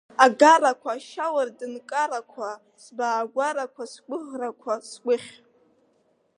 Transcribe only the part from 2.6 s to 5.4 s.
сбаагәарақәа, сгәыӷрақәа, сгәыхь!